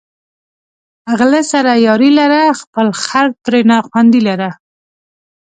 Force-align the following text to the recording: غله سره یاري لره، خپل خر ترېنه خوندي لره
غله 1.19 1.41
سره 1.51 1.71
یاري 1.87 2.09
لره، 2.19 2.41
خپل 2.59 2.87
خر 3.03 3.27
ترېنه 3.45 3.77
خوندي 3.87 4.21
لره 4.27 4.49